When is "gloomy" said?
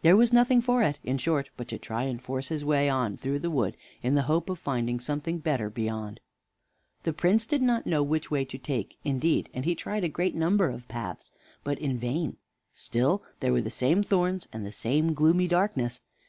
15.14-15.46